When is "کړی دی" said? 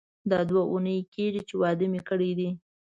2.09-2.49